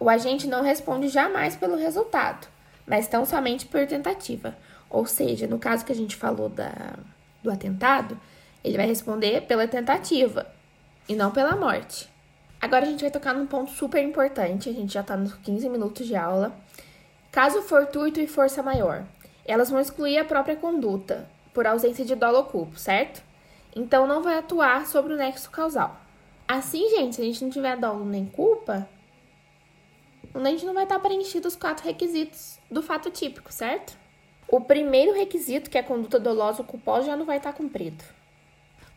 O 0.00 0.10
agente 0.10 0.46
não 0.46 0.62
responde 0.62 1.08
jamais 1.08 1.56
pelo 1.56 1.76
resultado, 1.76 2.46
mas 2.86 3.08
tão 3.08 3.24
somente 3.24 3.66
por 3.66 3.86
tentativa. 3.86 4.56
Ou 4.90 5.06
seja, 5.06 5.46
no 5.46 5.58
caso 5.58 5.84
que 5.84 5.92
a 5.92 5.96
gente 5.96 6.16
falou 6.16 6.48
da, 6.48 6.98
do 7.42 7.50
atentado, 7.50 8.18
ele 8.62 8.76
vai 8.76 8.86
responder 8.86 9.42
pela 9.42 9.66
tentativa, 9.66 10.46
e 11.08 11.14
não 11.14 11.30
pela 11.30 11.56
morte. 11.56 12.08
Agora 12.60 12.84
a 12.84 12.88
gente 12.88 13.00
vai 13.00 13.10
tocar 13.10 13.34
num 13.34 13.46
ponto 13.46 13.70
super 13.72 14.02
importante, 14.02 14.68
a 14.68 14.72
gente 14.72 14.94
já 14.94 15.02
tá 15.02 15.16
nos 15.16 15.34
15 15.34 15.68
minutos 15.68 16.06
de 16.06 16.14
aula. 16.14 16.54
Caso 17.30 17.62
fortuito 17.62 18.20
e 18.20 18.26
força 18.26 18.62
maior, 18.62 19.04
elas 19.44 19.70
vão 19.70 19.80
excluir 19.80 20.18
a 20.18 20.24
própria 20.24 20.56
conduta 20.56 21.28
por 21.52 21.66
ausência 21.66 22.04
de 22.04 22.14
dolo 22.14 22.38
ou 22.38 22.44
culpa, 22.44 22.78
certo? 22.78 23.22
Então 23.74 24.06
não 24.06 24.22
vai 24.22 24.38
atuar 24.38 24.86
sobre 24.86 25.12
o 25.12 25.16
nexo 25.16 25.50
causal. 25.50 26.00
Assim, 26.46 26.88
gente, 26.90 27.16
se 27.16 27.22
a 27.22 27.24
gente 27.24 27.42
não 27.42 27.50
tiver 27.50 27.76
dolo 27.76 28.04
nem 28.04 28.26
culpa, 28.26 28.88
a 30.34 30.44
gente 30.50 30.64
não 30.64 30.74
vai 30.74 30.84
estar 30.84 30.98
preenchido 30.98 31.48
os 31.48 31.56
quatro 31.56 31.84
requisitos 31.84 32.58
do 32.70 32.82
fato 32.82 33.10
típico, 33.10 33.52
certo? 33.52 33.96
O 34.48 34.60
primeiro 34.60 35.14
requisito, 35.14 35.70
que 35.70 35.78
é 35.78 35.80
a 35.80 35.84
conduta 35.84 36.18
dolosa 36.20 36.60
ou 36.60 36.68
culposa, 36.68 37.06
já 37.06 37.16
não 37.16 37.24
vai 37.24 37.38
estar 37.38 37.52
cumprido. 37.52 38.04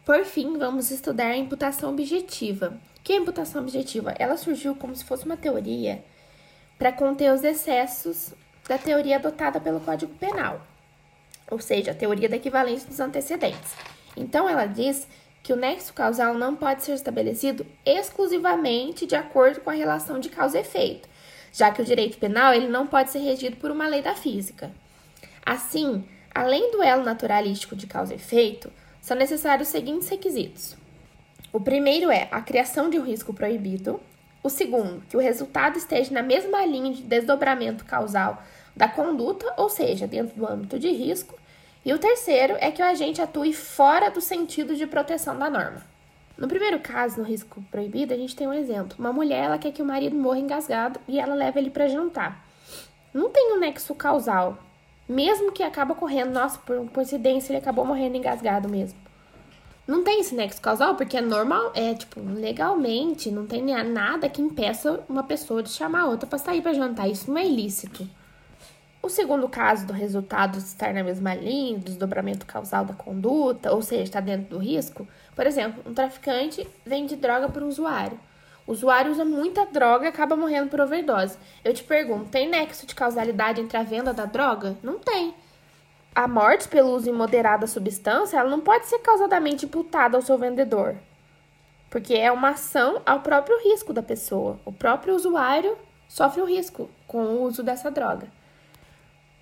Por 0.06 0.24
fim, 0.26 0.58
vamos 0.58 0.92
estudar 0.92 1.28
a 1.28 1.38
imputação 1.38 1.90
objetiva. 1.90 2.80
O 3.00 3.02
que 3.02 3.14
é 3.14 3.16
a 3.16 3.20
imputação 3.20 3.62
objetiva? 3.62 4.14
Ela 4.20 4.38
surgiu 4.38 4.76
como 4.76 4.96
se 4.96 5.06
fosse 5.06 5.26
uma 5.26 5.38
teoria 5.38 6.04
para 6.78 6.92
conter 6.92 7.32
os 7.32 7.44
excessos 7.44 8.34
da 8.68 8.78
teoria 8.78 9.18
adotada 9.18 9.60
pelo 9.60 9.80
Código 9.80 10.14
Penal, 10.16 10.62
ou 11.50 11.60
seja, 11.60 11.92
a 11.92 11.96
teoria 11.96 12.28
da 12.28 12.36
equivalência 12.36 12.88
dos 12.88 13.00
antecedentes. 13.00 13.76
Então, 14.18 14.50
ela 14.50 14.66
diz 14.66 15.08
que 15.44 15.54
o 15.54 15.56
nexo 15.56 15.94
causal 15.94 16.34
não 16.34 16.56
pode 16.56 16.84
ser 16.84 16.94
estabelecido 16.94 17.66
exclusivamente 17.86 19.06
de 19.06 19.16
acordo 19.16 19.62
com 19.62 19.70
a 19.70 19.74
relação 19.74 20.20
de 20.20 20.30
causa 20.30 20.58
e 20.58 20.62
efeito, 20.62 21.08
já 21.54 21.70
que 21.72 21.82
o 21.82 21.86
direito 21.86 22.18
penal 22.18 22.54
ele 22.54 22.68
não 22.68 22.88
pode 22.88 23.12
ser 23.12 23.20
regido 23.20 23.58
por 23.58 23.70
uma 23.70 23.88
lei 23.88 24.02
da 24.02 24.16
física. 24.16 24.72
Assim, 25.46 26.04
além 26.34 26.72
do 26.72 26.82
elo 26.82 27.04
naturalístico 27.04 27.76
de 27.76 27.86
causa 27.86 28.14
e 28.14 28.16
efeito, 28.16 28.72
são 29.00 29.16
necessários 29.16 29.68
os 29.68 29.72
seguintes 29.72 30.10
requisitos. 30.10 30.76
O 31.54 31.62
primeiro 31.62 32.10
é 32.10 32.28
a 32.32 32.42
criação 32.42 32.90
de 32.90 32.98
um 32.98 33.04
risco 33.04 33.32
proibido, 33.32 34.02
o 34.46 34.50
segundo, 34.50 35.02
que 35.10 35.18
o 35.18 35.20
resultado 35.20 35.76
esteja 35.76 36.14
na 36.14 36.22
mesma 36.22 36.64
linha 36.68 36.94
de 36.94 37.02
desdobramento 37.02 37.84
causal 37.84 38.44
da 38.76 38.88
conduta, 38.88 39.52
ou 39.58 39.70
seja, 39.70 40.06
dentro 40.06 40.36
do 40.36 40.48
âmbito 40.48 40.78
de 40.78 40.90
risco. 40.92 41.34
E 41.84 41.92
o 41.92 41.98
terceiro 41.98 42.56
é 42.60 42.70
que 42.70 42.80
o 42.80 42.86
agente 42.86 43.20
atue 43.20 43.54
fora 43.54 44.12
do 44.12 44.22
sentido 44.22 44.76
de 44.76 44.86
proteção 44.86 45.40
da 45.40 45.50
norma. 45.50 45.82
No 46.38 46.48
primeiro 46.48 46.80
caso, 46.80 47.18
no 47.18 47.24
risco 47.24 47.64
proibido, 47.72 48.14
a 48.14 48.18
gente 48.18 48.36
tem 48.36 48.48
um 48.48 48.54
exemplo. 48.54 48.96
Uma 49.00 49.12
mulher 49.12 49.46
ela 49.46 49.58
quer 49.58 49.72
que 49.72 49.82
o 49.82 49.86
marido 49.86 50.16
morra 50.16 50.38
engasgado 50.38 51.00
e 51.08 51.20
ela 51.20 51.34
leva 51.34 51.58
ele 51.58 51.72
para 51.72 51.88
jantar. 51.88 52.46
Não 53.12 53.32
tem 53.32 53.54
um 53.54 53.60
nexo 53.60 53.96
causal. 53.96 54.60
Mesmo 55.10 55.52
que 55.52 55.64
acaba 55.64 55.96
correndo, 55.96 56.34
nossa, 56.34 56.60
por 56.60 56.88
coincidência 56.92 57.52
ele 57.52 57.60
acabou 57.60 57.84
morrendo 57.84 58.18
engasgado 58.18 58.70
mesmo. 58.70 59.05
Não 59.88 60.04
tem 60.04 60.22
esse 60.22 60.34
nexo 60.34 60.60
causal, 60.60 60.96
porque 60.96 61.16
é 61.16 61.22
normal, 61.22 61.72
é 61.76 61.94
tipo, 61.94 62.20
legalmente, 62.20 63.30
não 63.30 63.46
tem 63.46 63.64
nada 63.64 64.28
que 64.28 64.42
impeça 64.42 65.04
uma 65.08 65.24
pessoa 65.24 65.62
de 65.62 65.70
chamar 65.70 66.02
a 66.02 66.06
outra 66.08 66.28
para 66.28 66.40
sair 66.40 66.62
para 66.62 66.74
jantar. 66.74 67.08
Isso 67.08 67.30
não 67.30 67.38
é 67.38 67.46
ilícito. 67.46 68.08
O 69.06 69.10
segundo 69.10 69.48
caso 69.48 69.86
do 69.86 69.94
resultado 69.94 70.58
estar 70.58 70.92
na 70.92 71.04
mesma 71.04 71.36
linha, 71.36 71.78
desdobramento 71.78 72.48
causal 72.48 72.84
da 72.84 72.96
conduta, 72.96 73.72
ou 73.72 73.84
seja, 73.84 74.02
está 74.02 74.20
dentro 74.20 74.50
do 74.50 74.58
risco, 74.58 75.08
por 75.36 75.46
exemplo, 75.46 75.84
um 75.86 75.94
traficante 75.94 76.68
vende 76.84 77.16
droga 77.16 77.48
para 77.48 77.64
um 77.64 77.68
usuário. 77.68 78.20
O 78.66 78.72
usuário 78.72 79.12
usa 79.12 79.24
muita 79.24 79.68
droga 79.68 80.06
e 80.06 80.08
acaba 80.08 80.36
morrendo 80.36 80.72
por 80.72 80.82
overdose. 80.82 81.38
Eu 81.64 81.72
te 81.72 81.84
pergunto, 81.84 82.32
tem 82.32 82.50
nexo 82.50 82.88
de 82.88 82.96
causalidade 82.96 83.62
entre 83.62 83.78
a 83.78 83.84
venda 83.84 84.12
da 84.12 84.26
droga? 84.26 84.76
Não 84.82 84.98
tem 84.98 85.36
a 86.16 86.30
morte 86.30 86.70
pelo 86.70 86.96
uso 86.96 87.10
imoderado 87.10 87.62
da 87.62 87.68
substância, 87.68 88.38
ela 88.38 88.50
não 88.50 88.62
pode 88.62 88.88
ser 88.88 89.00
causadamente 89.00 89.66
imputada 89.66 90.16
ao 90.16 90.22
seu 90.22 90.38
vendedor, 90.38 90.96
porque 91.90 92.14
é 92.14 92.32
uma 92.32 92.52
ação 92.52 93.02
ao 93.06 93.20
próprio 93.20 93.62
risco 93.62 93.92
da 93.92 94.02
pessoa. 94.02 94.58
O 94.64 94.72
próprio 94.72 95.14
usuário 95.14 95.78
sofre 96.08 96.42
o 96.42 96.46
risco 96.46 96.90
com 97.06 97.18
o 97.18 97.44
uso 97.44 97.62
dessa 97.62 97.92
droga. 97.92 98.28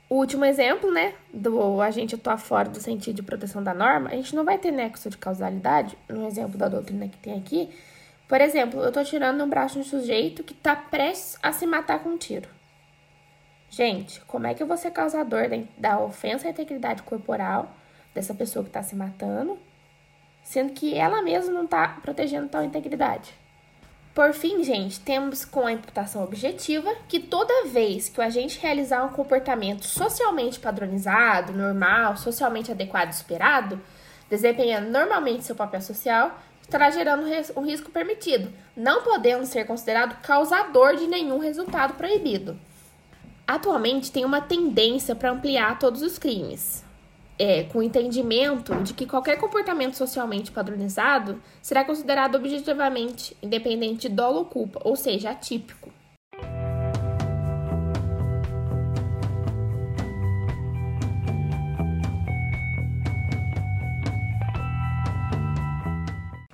O 0.10 0.16
último 0.16 0.46
exemplo, 0.46 0.92
né, 0.92 1.14
do 1.32 1.80
agente 1.80 2.16
atuar 2.16 2.38
fora 2.38 2.70
do 2.70 2.80
sentido 2.80 3.18
de 3.18 3.24
proteção 3.24 3.64
da 3.64 3.74
norma, 3.74 4.10
a 4.10 4.16
gente 4.16 4.36
não 4.36 4.44
vai 4.44 4.58
ter 4.58 4.72
nexo 4.72 5.10
de 5.10 5.18
causalidade, 5.18 5.96
no 6.10 6.26
exemplo 6.28 6.58
da 6.58 6.68
doutrina 6.68 7.08
que 7.08 7.18
tem 7.18 7.38
aqui. 7.38 7.70
Por 8.28 8.42
exemplo, 8.42 8.82
eu 8.82 8.88
estou 8.88 9.04
tirando 9.04 9.44
um 9.44 9.50
braço 9.50 9.76
de 9.76 9.82
um 9.82 9.84
sujeito 9.84 10.44
que 10.44 10.54
está 10.54 10.76
prestes 10.76 11.38
a 11.42 11.52
se 11.52 11.68
matar 11.68 12.00
com 12.00 12.10
um 12.10 12.18
tiro. 12.18 12.50
Gente, 13.76 14.22
como 14.28 14.46
é 14.46 14.54
que 14.54 14.62
eu 14.62 14.68
vou 14.68 14.78
ser 14.78 14.92
causador 14.92 15.46
da 15.76 16.00
ofensa 16.00 16.48
à 16.48 16.52
integridade 16.52 17.02
corporal 17.02 17.76
dessa 18.14 18.32
pessoa 18.32 18.62
que 18.62 18.70
está 18.70 18.84
se 18.84 18.96
matando, 18.96 19.58
sendo 20.44 20.74
que 20.74 20.96
ela 20.96 21.24
mesma 21.24 21.52
não 21.52 21.64
está 21.64 21.88
protegendo 22.04 22.48
tal 22.48 22.64
integridade? 22.64 23.34
Por 24.14 24.32
fim, 24.32 24.64
gente, 24.64 25.00
temos 25.00 25.44
com 25.44 25.66
a 25.66 25.72
imputação 25.72 26.24
objetiva 26.24 26.94
que 27.10 27.20
toda 27.20 27.66
vez 27.66 28.10
que 28.10 28.20
o 28.20 28.24
agente 28.24 28.60
realizar 28.60 29.04
um 29.06 29.10
comportamento 29.10 29.86
socialmente 29.86 30.60
padronizado, 30.60 31.52
normal, 31.52 32.16
socialmente 32.16 32.72
adequado 32.72 33.08
e 33.08 33.16
esperado, 33.16 33.82
desempenhando 34.30 34.92
normalmente 34.92 35.46
seu 35.46 35.56
papel 35.56 35.82
social, 35.82 36.40
estará 36.62 36.92
gerando 36.92 37.26
um 37.56 37.66
risco 37.66 37.90
permitido, 37.90 38.54
não 38.78 39.02
podendo 39.02 39.48
ser 39.48 39.66
considerado 39.66 40.22
causador 40.22 40.96
de 40.96 41.08
nenhum 41.08 41.40
resultado 41.40 41.96
proibido. 41.96 42.56
Atualmente 43.46 44.12
tem 44.12 44.24
uma 44.24 44.42
tendência 44.42 45.14
para 45.14 45.32
ampliar 45.32 45.78
todos 45.78 46.02
os 46.02 46.18
crimes, 46.18 46.84
é, 47.38 47.64
com 47.64 47.80
o 47.80 47.84
entendimento 47.84 48.74
de 48.84 48.94
que 48.94 49.06
qualquer 49.06 49.38
comportamento 49.38 49.96
socialmente 49.96 50.52
padronizado 50.52 51.42
será 51.62 51.84
considerado 51.84 52.36
objetivamente 52.36 53.36
independente 53.44 54.08
de 54.08 54.16
dolo 54.16 54.40
ou 54.40 54.46
culpa, 54.46 54.80
ou 54.84 54.96
seja, 54.96 55.30
atípico. 55.30 55.93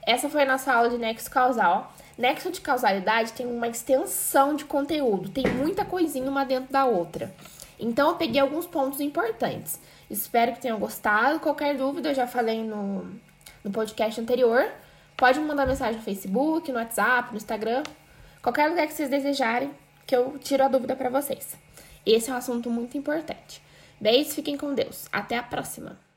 Essa 0.09 0.27
foi 0.27 0.41
a 0.41 0.45
nossa 0.47 0.73
aula 0.73 0.89
de 0.89 0.97
nexo 0.97 1.29
causal. 1.29 1.93
Nexo 2.17 2.49
de 2.49 2.59
causalidade 2.61 3.31
tem 3.33 3.45
uma 3.45 3.67
extensão 3.67 4.55
de 4.55 4.65
conteúdo, 4.65 5.29
tem 5.29 5.45
muita 5.45 5.85
coisinha 5.85 6.27
uma 6.27 6.43
dentro 6.43 6.73
da 6.73 6.83
outra. 6.83 7.31
Então 7.79 8.09
eu 8.09 8.15
peguei 8.15 8.41
alguns 8.41 8.65
pontos 8.65 8.99
importantes. 8.99 9.79
Espero 10.09 10.53
que 10.53 10.61
tenham 10.61 10.79
gostado. 10.79 11.39
Qualquer 11.39 11.77
dúvida, 11.77 12.09
eu 12.09 12.15
já 12.15 12.25
falei 12.25 12.63
no, 12.63 13.03
no 13.63 13.69
podcast 13.71 14.19
anterior. 14.19 14.67
Pode 15.15 15.39
me 15.39 15.45
mandar 15.45 15.67
mensagem 15.67 15.97
no 15.97 16.03
Facebook, 16.03 16.71
no 16.71 16.79
WhatsApp, 16.79 17.29
no 17.29 17.37
Instagram, 17.37 17.83
qualquer 18.41 18.67
lugar 18.67 18.87
que 18.87 18.93
vocês 18.93 19.11
desejarem, 19.11 19.69
que 20.07 20.15
eu 20.15 20.39
tiro 20.39 20.63
a 20.63 20.67
dúvida 20.67 20.95
para 20.95 21.11
vocês. 21.11 21.55
Esse 22.03 22.31
é 22.31 22.33
um 22.33 22.37
assunto 22.37 22.67
muito 22.71 22.97
importante. 22.97 23.61
Beijos, 24.01 24.33
fiquem 24.33 24.57
com 24.57 24.73
Deus. 24.73 25.07
Até 25.11 25.37
a 25.37 25.43
próxima! 25.43 26.08